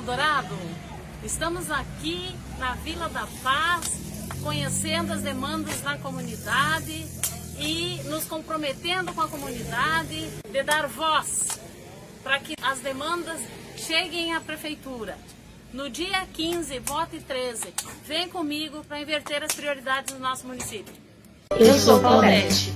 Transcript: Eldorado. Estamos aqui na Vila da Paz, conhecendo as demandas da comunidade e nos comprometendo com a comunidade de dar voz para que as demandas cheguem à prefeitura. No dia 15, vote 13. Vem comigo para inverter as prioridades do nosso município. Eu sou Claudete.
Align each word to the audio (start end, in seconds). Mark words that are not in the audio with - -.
Eldorado. 0.00 0.56
Estamos 1.22 1.70
aqui 1.70 2.34
na 2.58 2.72
Vila 2.76 3.06
da 3.10 3.28
Paz, 3.42 4.00
conhecendo 4.42 5.12
as 5.12 5.20
demandas 5.20 5.78
da 5.82 5.98
comunidade 5.98 7.06
e 7.58 8.00
nos 8.06 8.24
comprometendo 8.24 9.12
com 9.12 9.20
a 9.20 9.28
comunidade 9.28 10.26
de 10.50 10.62
dar 10.62 10.88
voz 10.88 11.60
para 12.22 12.38
que 12.38 12.54
as 12.62 12.78
demandas 12.78 13.40
cheguem 13.76 14.34
à 14.34 14.40
prefeitura. 14.40 15.18
No 15.70 15.90
dia 15.90 16.26
15, 16.32 16.78
vote 16.78 17.20
13. 17.20 17.74
Vem 18.06 18.26
comigo 18.26 18.82
para 18.88 19.02
inverter 19.02 19.44
as 19.44 19.52
prioridades 19.52 20.14
do 20.14 20.18
nosso 20.18 20.46
município. 20.46 20.94
Eu 21.58 21.78
sou 21.78 22.00
Claudete. 22.00 22.72